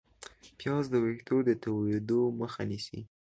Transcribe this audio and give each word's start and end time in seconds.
پیاز 0.57 0.85
د 0.89 0.95
ویښتو 1.03 1.35
د 1.47 1.49
تویېدو 1.63 2.21
مخه 2.39 2.61
نیسي 2.69 2.99